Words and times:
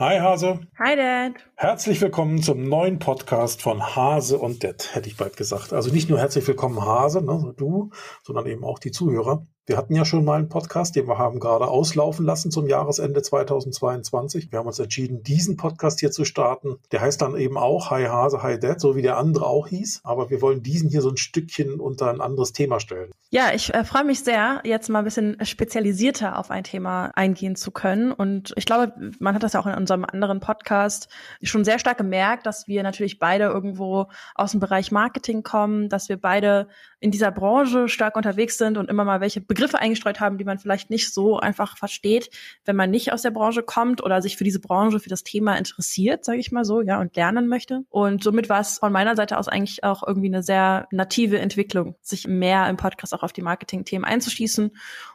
Hi 0.00 0.20
Hase. 0.20 0.60
Hi 0.78 0.94
Dad. 0.94 1.32
Herzlich 1.56 2.00
willkommen 2.00 2.40
zum 2.40 2.62
neuen 2.62 3.00
Podcast 3.00 3.62
von 3.62 3.96
Hase 3.96 4.38
und 4.38 4.62
Dad, 4.62 4.94
hätte 4.94 5.08
ich 5.08 5.16
bald 5.16 5.36
gesagt. 5.36 5.72
Also 5.72 5.92
nicht 5.92 6.08
nur 6.08 6.20
herzlich 6.20 6.46
willkommen 6.46 6.80
Hase, 6.80 7.20
ne, 7.20 7.52
du, 7.56 7.90
sondern 8.22 8.46
eben 8.46 8.62
auch 8.62 8.78
die 8.78 8.92
Zuhörer. 8.92 9.44
Wir 9.68 9.76
hatten 9.76 9.94
ja 9.94 10.06
schon 10.06 10.24
mal 10.24 10.38
einen 10.38 10.48
Podcast, 10.48 10.96
den 10.96 11.06
wir 11.08 11.18
haben 11.18 11.40
gerade 11.40 11.68
auslaufen 11.68 12.24
lassen 12.24 12.50
zum 12.50 12.68
Jahresende 12.68 13.20
2022. 13.20 14.50
Wir 14.50 14.60
haben 14.60 14.66
uns 14.66 14.78
entschieden, 14.78 15.22
diesen 15.22 15.58
Podcast 15.58 16.00
hier 16.00 16.10
zu 16.10 16.24
starten. 16.24 16.76
Der 16.90 17.02
heißt 17.02 17.20
dann 17.20 17.36
eben 17.36 17.58
auch 17.58 17.90
Hi 17.90 18.04
Hase, 18.04 18.42
Hi 18.42 18.58
Dad, 18.58 18.80
so 18.80 18.96
wie 18.96 19.02
der 19.02 19.18
andere 19.18 19.44
auch 19.44 19.68
hieß. 19.68 20.00
Aber 20.04 20.30
wir 20.30 20.40
wollen 20.40 20.62
diesen 20.62 20.88
hier 20.88 21.02
so 21.02 21.10
ein 21.10 21.18
Stückchen 21.18 21.80
unter 21.80 22.08
ein 22.08 22.22
anderes 22.22 22.54
Thema 22.54 22.80
stellen. 22.80 23.12
Ja, 23.28 23.52
ich 23.52 23.74
äh, 23.74 23.84
freue 23.84 24.04
mich 24.04 24.24
sehr, 24.24 24.62
jetzt 24.64 24.88
mal 24.88 25.00
ein 25.00 25.04
bisschen 25.04 25.36
spezialisierter 25.44 26.38
auf 26.38 26.50
ein 26.50 26.64
Thema 26.64 27.10
eingehen 27.14 27.54
zu 27.54 27.70
können. 27.70 28.10
Und 28.10 28.54
ich 28.56 28.64
glaube, 28.64 28.94
man 29.18 29.34
hat 29.34 29.42
das 29.42 29.52
ja 29.52 29.60
auch 29.60 29.66
in 29.66 29.74
unserem 29.74 30.06
anderen 30.06 30.40
Podcast 30.40 31.10
schon 31.42 31.66
sehr 31.66 31.78
stark 31.78 31.98
gemerkt, 31.98 32.46
dass 32.46 32.68
wir 32.68 32.82
natürlich 32.82 33.18
beide 33.18 33.44
irgendwo 33.44 34.06
aus 34.34 34.52
dem 34.52 34.60
Bereich 34.60 34.92
Marketing 34.92 35.42
kommen, 35.42 35.90
dass 35.90 36.08
wir 36.08 36.18
beide 36.18 36.68
in 37.00 37.10
dieser 37.10 37.30
Branche 37.30 37.88
stark 37.88 38.16
unterwegs 38.16 38.56
sind 38.56 38.78
und 38.78 38.88
immer 38.88 39.04
mal 39.04 39.20
welche 39.20 39.42
Begriffe 39.58 39.80
eingestreut 39.80 40.20
haben, 40.20 40.38
die 40.38 40.44
man 40.44 40.60
vielleicht 40.60 40.88
nicht 40.88 41.12
so 41.12 41.40
einfach 41.40 41.76
versteht, 41.76 42.30
wenn 42.64 42.76
man 42.76 42.90
nicht 42.90 43.12
aus 43.12 43.22
der 43.22 43.32
Branche 43.32 43.64
kommt 43.64 44.04
oder 44.04 44.22
sich 44.22 44.36
für 44.36 44.44
diese 44.44 44.60
Branche, 44.60 45.00
für 45.00 45.08
das 45.08 45.24
Thema 45.24 45.56
interessiert, 45.58 46.24
sage 46.24 46.38
ich 46.38 46.52
mal 46.52 46.64
so, 46.64 46.80
ja, 46.80 47.00
und 47.00 47.16
lernen 47.16 47.48
möchte. 47.48 47.80
Und 47.88 48.22
somit 48.22 48.48
war 48.48 48.60
es 48.60 48.78
von 48.78 48.92
meiner 48.92 49.16
Seite 49.16 49.36
aus 49.36 49.48
eigentlich 49.48 49.82
auch 49.82 50.06
irgendwie 50.06 50.28
eine 50.28 50.44
sehr 50.44 50.86
native 50.92 51.40
Entwicklung, 51.40 51.96
sich 52.02 52.28
mehr 52.28 52.68
im 52.68 52.76
Podcast 52.76 53.12
auch 53.14 53.24
auf 53.24 53.32
die 53.32 53.42
Marketing-Themen 53.42 54.04
einzuschießen. 54.04 54.70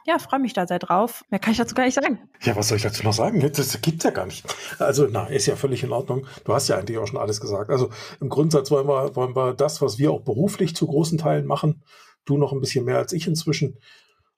Ja, 0.06 0.18
freue 0.18 0.40
mich 0.40 0.52
da 0.52 0.66
sehr 0.66 0.78
drauf. 0.78 1.24
Mehr 1.30 1.40
kann 1.40 1.52
ich 1.52 1.58
dazu 1.58 1.74
gar 1.74 1.86
nicht 1.86 1.94
sagen. 1.94 2.18
Ja, 2.42 2.54
was 2.54 2.68
soll 2.68 2.76
ich 2.76 2.82
dazu 2.82 3.02
noch 3.02 3.14
sagen? 3.14 3.40
Das 3.40 3.80
gibt's 3.80 4.04
ja 4.04 4.10
gar 4.10 4.26
nicht. 4.26 4.44
Also, 4.78 5.08
na, 5.10 5.26
ist 5.28 5.46
ja 5.46 5.56
völlig 5.56 5.82
in 5.82 5.92
Ordnung. 5.92 6.26
Du 6.44 6.52
hast 6.52 6.68
ja 6.68 6.76
eigentlich 6.76 6.98
auch 6.98 7.06
schon 7.06 7.18
alles 7.18 7.40
gesagt. 7.40 7.70
Also 7.70 7.88
im 8.20 8.28
Grundsatz 8.28 8.70
wollen 8.70 8.86
wir, 8.86 9.16
wollen 9.16 9.34
wir 9.34 9.54
das, 9.54 9.80
was 9.80 9.96
wir 9.98 10.10
auch 10.10 10.20
beruflich 10.20 10.76
zu 10.76 10.86
großen 10.86 11.16
Teilen 11.16 11.46
machen, 11.46 11.82
Du 12.24 12.38
noch 12.38 12.52
ein 12.52 12.60
bisschen 12.60 12.84
mehr 12.84 12.98
als 12.98 13.12
ich 13.12 13.26
inzwischen 13.26 13.78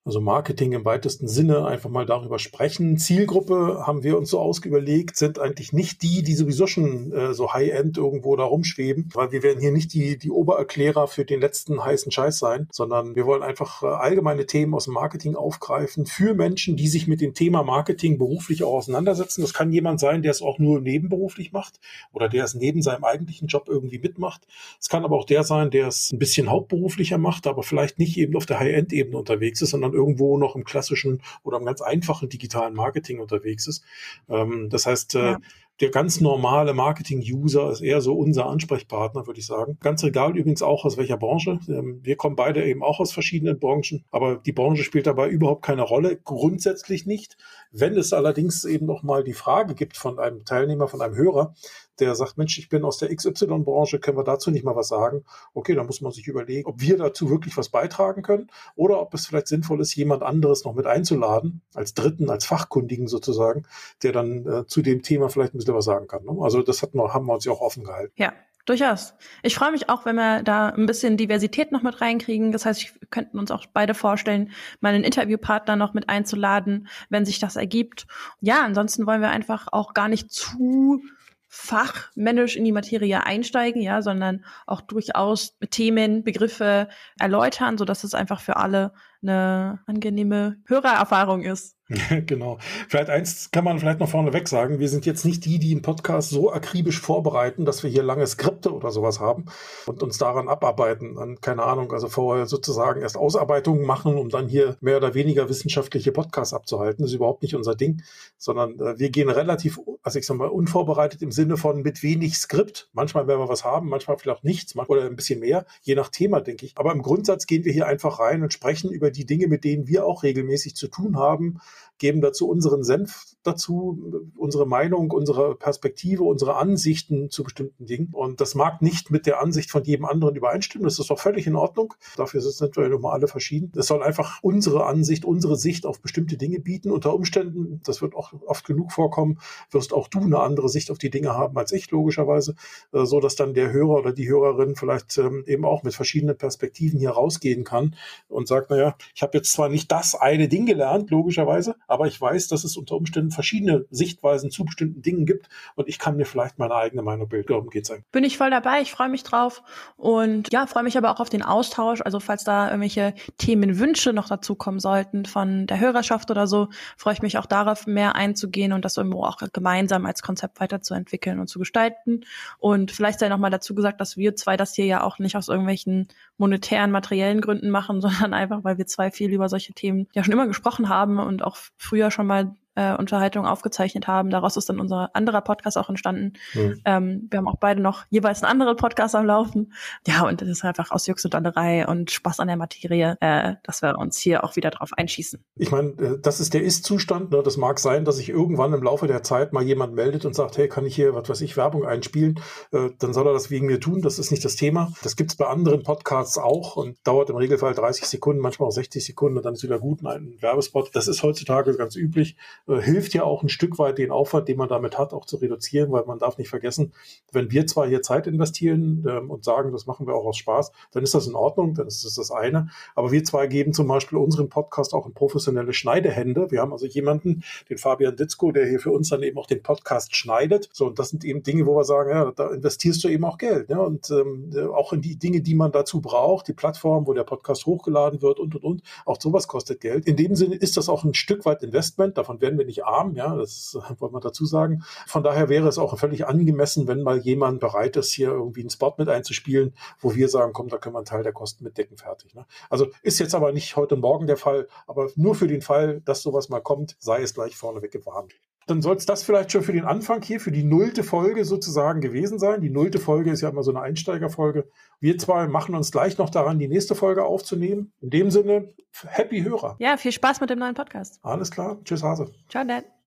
also 0.07 0.21
Marketing 0.21 0.71
im 0.73 0.85
weitesten 0.85 1.27
Sinne, 1.27 1.67
einfach 1.67 1.91
mal 1.91 2.07
darüber 2.07 2.39
sprechen. 2.39 2.97
Zielgruppe 2.97 3.83
haben 3.85 4.05
wir 4.05 4.17
uns 4.17 4.31
so 4.31 4.39
ausüberlegt, 4.39 5.17
sind 5.17 5.41
eigentlich 5.41 5.73
nicht 5.73 6.03
die, 6.03 6.23
die 6.23 6.35
sowieso 6.35 6.69
schon 6.69 7.12
äh, 7.12 7.35
so 7.35 7.53
High-End 7.53 7.99
irgendwo 7.99 8.37
da 8.37 8.45
rumschweben, 8.45 9.11
weil 9.15 9.33
wir 9.33 9.43
werden 9.43 9.61
hier 9.61 9.73
nicht 9.73 9.93
die, 9.95 10.17
die 10.17 10.31
Obererklärer 10.31 11.09
für 11.09 11.25
den 11.25 11.41
letzten 11.41 11.84
heißen 11.84 12.12
Scheiß 12.12 12.39
sein, 12.39 12.69
sondern 12.71 13.17
wir 13.17 13.27
wollen 13.27 13.43
einfach 13.43 13.83
äh, 13.83 13.87
allgemeine 13.87 14.47
Themen 14.47 14.75
aus 14.75 14.84
dem 14.84 14.95
Marketing 14.95 15.34
aufgreifen 15.34 16.07
für 16.07 16.34
Menschen, 16.34 16.77
die 16.77 16.87
sich 16.87 17.09
mit 17.09 17.21
dem 17.21 17.34
Thema 17.34 17.65
Marketing 17.65 18.17
beruflich 18.17 18.62
auch 18.62 18.75
auseinandersetzen. 18.75 19.41
Das 19.41 19.55
kann 19.55 19.73
jemand 19.73 19.99
sein, 19.99 20.23
der 20.23 20.31
es 20.31 20.41
auch 20.41 20.61
nur 20.61 20.81
nebenberuflich 20.81 21.51
macht 21.51 21.81
oder 22.12 22.29
der 22.29 22.45
es 22.45 22.55
neben 22.55 22.81
seinem 22.81 23.03
eigentlichen 23.03 23.49
Job 23.49 23.65
irgendwie 23.69 23.99
mitmacht. 23.99 24.47
Es 24.81 24.89
kann 24.89 25.05
aber 25.05 25.17
auch 25.17 25.27
der 25.27 25.43
sein, 25.43 25.73
der 25.73 25.89
es 25.89 26.12
ein 26.12 26.21
bisschen 26.21 26.49
hauptberuflicher 26.49 27.19
macht, 27.19 27.49
aber 27.49 27.65
vielleicht 27.65 27.99
nicht 27.99 28.17
eben 28.19 28.37
auf 28.37 28.47
der 28.47 28.61
High-End-Ebene 28.61 29.19
unterwegs 29.19 29.61
ist, 29.62 29.71
sondern 29.71 29.95
irgendwo 29.97 30.39
noch 30.39 30.55
im 30.55 30.64
klassischen 30.64 31.22
oder 31.42 31.58
im 31.58 31.64
ganz 31.64 31.80
einfachen 31.83 32.28
digitalen 32.28 32.75
Marketing 32.75 33.19
unterwegs 33.19 33.66
ist. 33.66 33.84
Ähm, 34.28 34.69
das 34.70 34.86
heißt, 34.86 35.14
äh, 35.16 35.33
ja. 35.33 35.38
Der 35.80 35.91
ganz 35.91 36.20
normale 36.20 36.72
Marketing-User 36.72 37.70
ist 37.70 37.82
eher 37.82 38.00
so 38.00 38.14
unser 38.14 38.46
Ansprechpartner, 38.46 39.27
würde 39.27 39.41
ich 39.41 39.46
sagen. 39.46 39.77
Ganz 39.80 40.02
egal 40.02 40.36
übrigens 40.36 40.62
auch 40.62 40.84
aus 40.84 40.96
welcher 40.96 41.19
Branche. 41.19 41.58
Ähm, 41.69 42.00
wir 42.02 42.16
kommen 42.16 42.36
beide 42.36 42.64
eben 42.64 42.82
auch 42.82 42.98
aus 42.98 43.12
verschiedenen 43.12 43.58
Branchen, 43.58 44.04
aber 44.10 44.36
die 44.36 44.52
Branche 44.52 44.84
spielt 44.84 45.06
dabei 45.06 45.28
überhaupt 45.28 45.64
keine 45.64 45.82
Rolle, 45.82 46.16
grundsätzlich 46.16 47.04
nicht. 47.04 47.36
Wenn 47.72 47.94
es 47.97 48.12
allerdings 48.12 48.65
eben 48.65 48.86
noch 48.86 49.03
mal 49.03 49.22
die 49.22 49.34
Frage 49.34 49.75
gibt 49.75 49.97
von 49.97 50.19
einem 50.19 50.44
Teilnehmer, 50.44 50.88
von 50.88 51.03
einem 51.03 51.15
Hörer, 51.15 51.54
der 51.98 52.15
sagt, 52.15 52.36
Mensch, 52.36 52.59
ich 52.59 52.69
bin 52.69 52.84
aus 52.84 52.98
der 52.98 53.15
XY-Branche, 53.15 53.98
können 53.98 54.19
wir 54.19 54.25
dazu 54.25 54.50
nicht 54.50 54.65
mal 54.65 54.76
was 54.76 54.88
sagen? 54.88 55.25
Okay, 55.54 55.75
dann 55.75 55.86
muss 55.86 56.00
man 56.00 56.12
sich 56.12 56.26
überlegen, 56.26 56.69
ob 56.69 56.81
wir 56.81 56.97
dazu 56.97 57.31
wirklich 57.31 57.56
was 57.56 57.69
beitragen 57.69 58.22
können 58.22 58.48
oder 58.75 59.00
ob 59.00 59.15
es 59.15 59.26
vielleicht 59.26 59.48
sinnvoll 59.48 59.81
ist, 59.81 59.94
jemand 59.94 60.22
anderes 60.22 60.65
noch 60.65 60.75
mit 60.75 60.86
einzuladen, 60.86 61.62
als 61.75 61.94
Dritten, 61.94 62.31
als 62.31 62.44
Fachkundigen 62.44 63.06
sozusagen, 63.09 63.66
der 64.03 64.12
dann 64.12 64.47
äh, 64.47 64.66
zu 64.66 64.82
dem 64.82 65.03
Thema 65.03 65.28
vielleicht 65.28 65.54
ein 65.54 65.59
bisschen 65.59 65.66
was 65.75 65.84
sagen 65.84 66.06
kann. 66.06 66.25
Ne? 66.25 66.37
Also 66.41 66.62
das 66.62 66.82
wir, 66.82 67.15
haben 67.15 67.27
wir 67.27 67.34
uns 67.34 67.44
ja 67.44 67.53
auch 67.53 67.60
offen 67.60 67.84
gehalten. 67.84 68.12
Ja, 68.16 68.32
Durchaus. 68.66 69.15
Ich 69.44 69.54
freue 69.54 69.71
mich 69.71 69.88
auch, 69.88 70.04
wenn 70.04 70.16
wir 70.16 70.43
da 70.43 70.71
ein 70.71 70.87
bisschen 70.87 71.16
Diversität 71.16 71.71
noch 71.71 71.82
mit 71.82 72.00
reinkriegen. 72.00 72.50
Das 72.50 72.66
heißt, 72.66 73.00
wir 73.00 73.09
könnten 73.09 73.38
uns 73.38 73.53
auch 73.53 73.65
beide 73.72 73.94
vorstellen, 73.94 74.50
mal 74.81 74.93
einen 74.93 75.04
Interviewpartner 75.04 75.77
noch 75.77 75.94
mit 75.94 76.09
einzuladen, 76.09 76.88
wenn 77.09 77.25
sich 77.25 77.38
das 77.38 77.54
ergibt. 77.54 78.09
Ja, 78.41 78.65
ansonsten 78.65 79.06
wollen 79.06 79.21
wir 79.21 79.31
einfach 79.31 79.69
auch 79.71 79.94
gar 79.94 80.09
nicht 80.09 80.32
zu 80.32 81.00
fachmännisch 81.47 82.56
in 82.56 82.65
die 82.65 82.72
Materie 82.72 83.25
einsteigen, 83.25 83.83
ja, 83.83 84.03
sondern 84.03 84.44
auch 84.66 84.81
durchaus 84.81 85.56
Themen, 85.71 86.25
Begriffe 86.25 86.88
erläutern, 87.21 87.78
so 87.78 87.84
dass 87.84 88.03
es 88.03 88.15
einfach 88.15 88.41
für 88.41 88.56
alle 88.56 88.93
eine 89.22 89.78
angenehme 89.87 90.56
Hörererfahrung 90.66 91.43
ist. 91.43 91.75
genau. 92.26 92.58
Vielleicht 92.88 93.10
eins 93.10 93.52
kann 93.52 93.62
man 93.62 93.78
vielleicht 93.78 94.00
noch 94.00 94.08
vorneweg 94.08 94.48
sagen. 94.48 94.80
Wir 94.80 94.88
sind 94.88 95.06
jetzt 95.06 95.24
nicht 95.24 95.44
die, 95.44 95.60
die 95.60 95.70
einen 95.70 95.82
Podcast 95.82 96.30
so 96.30 96.52
akribisch 96.52 97.00
vorbereiten, 97.00 97.64
dass 97.64 97.84
wir 97.84 97.91
hier 97.91 98.02
lange 98.02 98.26
Skripte 98.26 98.74
oder 98.74 98.91
sowas 98.91 99.20
haben 99.20 99.44
und 99.86 100.02
uns 100.02 100.19
daran 100.19 100.48
abarbeiten. 100.48 101.16
An, 101.16 101.41
keine 101.41 101.62
Ahnung, 101.62 101.92
also 101.92 102.08
vorher 102.08 102.47
sozusagen 102.47 103.02
erst 103.02 103.16
Ausarbeitungen 103.16 103.86
machen, 103.86 104.16
um 104.16 104.30
dann 104.30 104.48
hier 104.48 104.76
mehr 104.80 104.97
oder 104.97 105.14
weniger 105.14 105.48
wissenschaftliche 105.48 106.10
Podcasts 106.10 106.54
abzuhalten. 106.54 107.04
Das 107.04 107.12
ist 107.12 107.16
überhaupt 107.16 107.42
nicht 107.42 107.54
unser 107.54 107.76
Ding, 107.76 108.03
sondern 108.36 108.80
äh, 108.80 108.98
wir 108.98 109.10
gehen 109.10 109.30
relativ, 109.30 109.78
also 110.06 110.21
ich 110.21 110.27
sag 110.27 110.37
mal, 110.37 110.47
unvorbereitet 110.47 111.21
im 111.21 111.33
Sinne 111.33 111.56
von 111.56 111.83
mit 111.83 112.05
wenig 112.05 112.39
Skript. 112.39 112.89
Manchmal 112.93 113.27
werden 113.27 113.41
wir 113.41 113.49
was 113.49 113.65
haben, 113.65 113.89
manchmal 113.89 114.17
vielleicht 114.19 114.44
nichts, 114.44 114.77
oder 114.77 115.05
ein 115.05 115.17
bisschen 115.17 115.41
mehr, 115.41 115.67
je 115.83 115.97
nach 115.97 116.11
Thema, 116.11 116.41
denke 116.41 116.65
ich. 116.65 116.78
Aber 116.78 116.93
im 116.93 117.03
Grundsatz 117.03 117.49
gehen 117.49 117.65
wir 117.65 117.72
hier 117.72 117.89
einfach 117.89 118.21
rein 118.21 118.45
und 118.45 118.53
sprechen 118.53 118.93
über 118.93 119.11
die 119.11 119.27
Dinge, 119.27 119.49
mit 119.49 119.65
denen 119.65 119.89
wir 119.89 120.06
auch 120.06 120.22
regelmäßig 120.22 120.77
zu 120.77 120.87
tun 120.87 121.19
haben 121.19 121.59
geben 121.99 122.21
dazu 122.21 122.49
unseren 122.49 122.84
Senf 122.84 123.25
dazu, 123.43 124.33
unsere 124.37 124.66
Meinung, 124.66 125.11
unsere 125.11 125.55
Perspektive, 125.55 126.25
unsere 126.25 126.56
Ansichten 126.56 127.31
zu 127.31 127.43
bestimmten 127.43 127.87
Dingen. 127.87 128.11
Und 128.12 128.41
das 128.41 128.55
mag 128.55 128.83
nicht 128.83 129.11
mit 129.11 129.27
der 129.27 129.41
Ansicht 129.41 129.71
von 129.71 129.84
jedem 129.84 130.05
anderen 130.05 130.34
übereinstimmen. 130.34 130.84
Das 130.84 130.99
ist 130.99 131.11
doch 131.11 131.19
völlig 131.19 131.47
in 131.47 131.56
Ordnung. 131.56 131.95
Dafür 132.16 132.41
sind 132.41 132.77
wir 132.77 132.89
nochmal 132.89 133.12
alle 133.15 133.28
verschieden. 133.28 133.72
Es 133.77 133.87
soll 133.87 134.03
einfach 134.03 134.43
unsere 134.43 134.87
Ansicht, 134.87 135.25
unsere 135.25 135.56
Sicht 135.56 135.87
auf 135.87 136.00
bestimmte 136.00 136.37
Dinge 136.37 136.61
bieten. 136.61 136.91
Unter 136.91 137.15
Umständen, 137.15 137.81
das 137.84 138.03
wird 138.03 138.15
auch 138.15 138.33
oft 138.47 138.66
genug 138.66 138.93
vorkommen, 138.93 139.39
wirst 139.71 139.93
auch 139.97 140.09
du 140.09 140.21
eine 140.21 140.41
andere 140.41 140.69
Sicht 140.69 140.91
auf 140.91 140.99
die 140.99 141.11
Dinge 141.11 141.31
haben 141.31 141.57
als 141.57 141.73
ich, 141.73 141.91
logischerweise, 141.91 142.55
äh, 142.93 143.05
so 143.05 143.21
dass 143.21 143.34
dann 143.34 143.55
der 143.55 143.73
Hörer 143.73 143.99
oder 143.99 144.12
die 144.12 144.29
Hörerin 144.29 144.77
vielleicht 144.77 145.19
ähm, 145.19 145.45
eben 145.47 145.65
auch 145.65 145.83
mit 145.83 145.95
verschiedenen 145.95 146.37
Perspektiven 146.37 146.99
hier 146.99 147.11
rausgehen 147.11 147.65
kann 147.65 147.97
und 148.29 148.47
sagt, 148.47 148.71
naja, 148.71 148.97
ich 149.15 149.23
habe 149.23 149.37
jetzt 149.39 149.53
zwar 149.53 149.69
nicht 149.69 149.91
das 149.91 150.15
eine 150.15 150.49
Ding 150.49 150.67
gelernt, 150.67 151.11
logischerweise, 151.11 151.77
aber 151.89 152.07
ich 152.07 152.21
weiß, 152.21 152.49
dass 152.49 152.65
es 152.65 152.77
unter 152.77 152.97
Umständen 152.97 153.31
verschiedene 153.31 153.87
Sichtweisen 153.91 154.51
zu 154.51 154.65
bestimmten 154.65 155.03
Dingen 155.03 155.27
gibt 155.27 155.49
und 155.75 155.89
ich 155.89 155.99
kann 155.99 156.17
mir 156.17 156.27
vielleicht 156.27 156.59
meine 156.59 156.75
eigene 156.75 157.03
Meinung 157.03 157.28
bilden. 157.28 157.49
Darum 157.49 157.71
geht's 157.71 157.91
eigentlich. 157.91 158.11
Bin 158.13 158.25
ich 158.25 158.39
voll 158.39 158.51
dabei, 158.51 158.81
ich 158.81 158.93
freue 158.93 159.09
mich 159.09 159.23
drauf 159.23 159.63
und 159.97 160.53
ja, 160.53 160.67
freue 160.67 160.83
mich 160.83 160.97
aber 160.99 161.11
auch 161.11 161.21
auf 161.21 161.31
den 161.31 161.43
Austausch. 161.43 162.01
Also 162.03 162.21
falls 162.21 162.45
da 162.45 162.67
irgendwelche 162.67 163.15
Themenwünsche 163.39 164.13
noch 164.13 164.28
dazu 164.28 164.55
kommen 164.55 164.78
sollten 164.78 165.25
von 165.25 165.67
der 165.67 165.81
Hörerschaft 165.81 166.31
oder 166.31 166.47
so, 166.47 166.69
freue 166.97 167.15
ich 167.15 167.23
mich 167.23 167.39
auch 167.39 167.47
darauf, 167.47 167.87
mehr 167.87 168.15
einzugehen 168.15 168.73
und 168.73 168.84
das 168.84 168.97
irgendwo 168.97 169.25
auch 169.25 169.39
gemeinsam 169.53 169.85
als 169.92 170.22
Konzept 170.22 170.60
weiterzuentwickeln 170.60 171.38
und 171.38 171.48
zu 171.48 171.58
gestalten. 171.58 172.22
Und 172.58 172.91
vielleicht 172.91 173.19
sei 173.19 173.28
noch 173.28 173.38
mal 173.38 173.50
dazu 173.50 173.74
gesagt, 173.74 174.00
dass 174.00 174.16
wir 174.16 174.36
zwei 174.36 174.56
das 174.56 174.74
hier 174.74 174.86
ja 174.86 175.03
auch 175.03 175.18
nicht 175.18 175.36
aus 175.36 175.48
irgendwelchen 175.48 176.09
monetären, 176.38 176.91
materiellen 176.91 177.41
Gründen 177.41 177.71
machen, 177.71 178.00
sondern 178.00 178.34
einfach, 178.34 178.65
weil 178.65 178.78
wir 178.78 178.86
zwei 178.86 179.10
viel 179.10 179.33
über 179.33 179.48
solche 179.48 179.72
Themen 179.72 180.09
ja 180.12 180.24
schon 180.24 180.33
immer 180.33 180.47
gesprochen 180.47 180.88
haben 180.88 181.18
und 181.18 181.42
auch 181.42 181.56
früher 181.77 182.10
schon 182.10 182.27
mal 182.27 182.54
äh, 182.77 182.95
Unterhaltung 182.95 183.47
aufgezeichnet 183.47 184.07
haben. 184.07 184.31
Daraus 184.31 184.57
ist 184.57 184.69
dann 184.69 184.81
unser 184.81 185.11
anderer 185.15 185.41
Podcast 185.41 185.77
auch 185.77 185.89
entstanden. 185.89 186.34
Mhm. 186.55 186.81
Ähm, 186.84 187.27
wir 187.31 187.39
haben 187.39 187.49
auch 187.49 187.59
beide 187.59 187.81
noch 187.81 188.05
jeweils 188.11 188.43
einen 188.43 188.53
anderen 188.53 188.77
Podcast 188.77 189.15
am 189.15 189.27
Laufen. 189.27 189.73
Ja, 190.07 190.27
und 190.27 190.41
das 190.41 190.49
ist 190.49 190.65
einfach 190.65 190.91
aus 190.91 191.07
Jux 191.07 191.25
und 191.25 191.34
Dollerei 191.34 191.87
und 191.87 192.11
Spaß 192.11 192.41
an 192.41 192.49
der 192.49 192.57
Materie, 192.57 193.17
äh, 193.21 193.55
dass 193.65 193.83
wir 193.83 193.99
uns 193.99 194.19
hier 194.19 194.45
auch 194.45 194.57
wieder 194.57 194.71
drauf 194.71 194.91
einschießen. 194.97 195.43
Ich 195.57 195.71
meine, 195.71 195.91
äh, 195.91 196.19
das 196.21 196.41
ist 196.41 196.55
der 196.55 196.63
Ist-Zustand. 196.63 197.31
Ne? 197.31 197.43
Das 197.43 197.57
mag 197.57 197.78
sein, 197.78 198.05
dass 198.05 198.17
sich 198.17 198.28
irgendwann 198.28 198.73
im 198.73 198.83
Laufe 198.83 199.07
der 199.07 199.23
Zeit 199.23 199.53
mal 199.53 199.63
jemand 199.63 199.95
meldet 199.95 200.25
und 200.25 200.34
sagt, 200.34 200.59
hey, 200.59 200.69
kann 200.69 200.87
ich 200.87 200.95
hier, 200.95 201.15
was 201.15 201.28
weiß 201.28 201.41
ich, 201.41 201.57
Werbung 201.57 201.84
einspielen? 201.84 202.41
Äh, 202.73 202.91
dann 202.99 203.13
soll 203.13 203.27
er 203.27 203.33
das 203.33 203.51
wegen 203.51 203.67
mir 203.67 203.81
tun. 203.81 204.03
Das 204.03 204.19
ist 204.19 204.31
nicht 204.31 204.45
das 204.45 204.57
Thema. 204.57 204.93
Das 205.03 205.17
gibt's 205.17 205.37
bei 205.37 205.47
anderen 205.47 205.83
Podcasts 205.83 206.39
auch 206.39 206.77
und 206.77 206.99
dauert 207.05 207.31
im 207.31 207.37
Regelfall 207.37 207.75
30 207.75 208.07
Sekunden, 208.07 208.41
manchmal 208.41 208.69
auch 208.69 208.73
60 208.73 209.05
Sekunden 209.05 209.39
und 209.39 209.45
dann 209.45 209.55
ist 209.55 209.63
wieder 209.63 209.78
gut 209.78 210.05
ein 210.05 210.37
Werbespot. 210.41 210.91
Das 210.95 211.09
ist 211.09 211.23
heutzutage 211.23 211.75
ganz 211.77 211.97
üblich. 211.97 212.37
Äh, 212.68 212.80
hilft 212.80 213.15
ja 213.15 213.24
auch 213.24 213.42
ein 213.42 213.48
Stück 213.48 213.78
weit 213.78 213.98
den 213.98 214.10
Aufwand, 214.10 214.48
den 214.48 214.59
man 214.59 214.68
damit 214.68 214.98
hat, 214.98 215.13
auch 215.13 215.24
zu 215.24 215.36
reduzieren, 215.36 215.92
weil 215.92 216.04
man 216.04 216.18
darf 216.18 216.39
nicht 216.39 216.48
vergessen, 216.48 216.92
wenn 217.33 217.51
wir 217.51 217.66
zwar 217.66 217.86
hier 217.86 218.03
Zeit 218.03 218.27
investieren 218.27 219.07
ähm, 219.09 219.30
und 219.30 219.45
sagen, 219.45 219.72
das 219.72 219.86
machen 219.86 220.07
wir 220.07 220.15
auch 220.15 220.24
aus 220.24 220.36
Spaß, 220.36 220.72
dann 220.92 221.03
ist 221.03 221.15
das 221.15 221.27
in 221.27 221.34
Ordnung, 221.34 221.74
dann 221.74 221.86
ist 221.86 222.04
das 222.04 222.15
das 222.15 222.30
eine. 222.30 222.68
Aber 222.95 223.13
wir 223.13 223.24
zwei 223.24 223.47
geben 223.47 223.72
zum 223.72 223.89
Beispiel 223.89 224.18
unseren 224.18 224.48
Podcast 224.48 224.95
auch 224.95 225.07
in 225.07 225.15
professionelle 225.15 225.72
Schneidehände. 225.72 226.51
Wir 226.51 226.60
haben 226.60 226.72
also 226.72 226.86
jemanden, 226.86 227.42
den 227.68 227.78
Fabian 227.78 228.16
Ditzko, 228.16 228.53
der 228.53 228.66
hier 228.66 228.80
für 228.80 228.91
uns 228.91 229.09
dann 229.09 229.22
eben 229.22 229.39
auch 229.39 229.47
den 229.47 229.63
Podcast 229.63 230.16
schneidet. 230.16 230.68
So, 230.72 230.86
und 230.86 230.98
das 230.98 231.10
sind 231.10 231.24
eben 231.24 231.42
Dinge, 231.42 231.66
wo 231.66 231.77
wir 231.77 231.84
sagen, 231.84 232.10
ja, 232.10 232.33
da 232.33 232.48
investierst 232.51 233.03
du 233.04 233.09
eben 233.09 233.24
auch 233.24 233.39
Geld. 233.39 233.68
Ne? 233.68 233.80
Und 233.80 234.10
ähm, 234.10 234.53
auch 234.74 234.92
in 234.92 235.01
die 235.01 235.16
Dinge, 235.16 235.41
die 235.41 235.54
man 235.54 235.72
dazu 235.72 236.01
braucht, 236.01 236.48
die 236.48 236.53
Plattform, 236.53 237.07
wo 237.07 237.13
der 237.13 237.24
Podcast 237.24 237.66
hochgeladen 237.66 238.22
wird 238.22 238.41
und 238.41 238.54
und 238.54 238.65
und. 238.65 238.83
Auch 239.04 239.21
sowas 239.21 239.48
kostet 239.48 239.80
Geld. 239.80 240.07
In 240.07 240.16
dem 240.16 240.34
Sinne 240.34 240.57
ist 240.57 240.77
das 240.77 240.89
auch 240.89 241.04
ein 241.04 241.15
Stück 241.15 241.45
weit 241.45 241.63
Investment. 241.63 242.18
Davon 242.18 242.41
werden 242.41 242.55
wir 242.58 242.66
nicht 242.66 242.84
arm, 242.84 243.14
ja, 243.14 243.34
das 243.34 243.76
wollen 243.98 244.12
wir 244.12 244.20
dazu 244.20 244.44
sagen. 244.44 244.82
Von 245.06 245.22
daher 245.22 245.48
wäre 245.48 245.68
es 245.68 245.78
auch 245.78 245.98
völlig 245.98 246.26
angemessen, 246.26 246.86
wenn 246.86 247.03
mal 247.03 247.18
jemand 247.18 247.60
bereit 247.60 247.97
ist, 247.97 248.12
hier 248.12 248.28
irgendwie 248.28 248.60
einen 248.60 248.70
Spot 248.70 248.94
mit 248.98 249.08
einzuspielen, 249.08 249.74
wo 250.00 250.14
wir 250.14 250.28
sagen, 250.28 250.53
komm, 250.53 250.68
da 250.68 250.78
können 250.78 250.94
wir 250.94 250.98
einen 250.98 251.06
Teil 251.06 251.22
der 251.22 251.32
Kosten 251.32 251.64
mitdecken, 251.64 251.97
fertig. 251.97 252.34
Ne? 252.34 252.47
Also 252.70 252.88
ist 253.03 253.18
jetzt 253.18 253.34
aber 253.34 253.53
nicht 253.53 253.76
heute 253.76 253.97
Morgen 253.97 254.26
der 254.26 254.36
Fall, 254.36 254.68
aber 254.86 255.08
nur 255.16 255.34
für 255.34 255.47
den 255.47 255.62
Fall, 255.62 256.00
dass 256.02 256.23
sowas 256.23 256.49
mal 256.49 256.61
kommt, 256.61 256.97
sei 256.99 257.23
es 257.23 257.35
gleich 257.35 257.56
vorneweg 257.56 257.92
gewarnt. 257.92 258.35
Dann 258.66 258.83
soll 258.83 258.97
es 258.97 259.07
das 259.07 259.23
vielleicht 259.23 259.52
schon 259.52 259.62
für 259.62 259.73
den 259.73 259.85
Anfang 259.85 260.23
hier, 260.23 260.40
für 260.40 260.50
die 260.50 260.64
nullte 260.64 261.04
Folge 261.04 261.45
sozusagen 261.45 262.00
gewesen 262.00 262.38
sein. 262.38 262.61
Die 262.61 262.71
nullte 262.71 262.99
Folge 262.99 263.30
ist 263.30 263.40
ja 263.40 263.49
immer 263.49 263.62
so 263.62 263.71
eine 263.71 263.80
Einsteigerfolge. 263.80 264.68
Wir 264.99 265.18
zwei 265.18 265.47
machen 265.47 265.75
uns 265.75 265.92
gleich 265.92 266.18
noch 266.18 266.30
daran, 266.30 266.59
die 266.59 266.68
nächste 266.68 266.95
Folge 266.95 267.25
aufzunehmen. 267.25 267.92
In 268.00 268.11
dem 268.11 268.30
Sinne, 268.30 268.75
happy 269.07 269.42
Hörer. 269.42 269.76
Ja, 269.78 269.97
viel 269.97 270.12
Spaß 270.12 270.40
mit 270.40 270.50
dem 270.50 270.59
neuen 270.59 270.75
Podcast. 270.75 271.21
Alles 271.23 271.50
klar. 271.50 271.78
Tschüss, 271.85 272.02
Hase. 272.02 272.33
Ciao, 272.49 272.64
Dad. 272.64 272.96